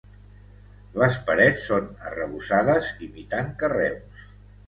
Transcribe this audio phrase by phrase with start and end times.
[1.01, 4.27] Les parets són arrebossades imitant carreus.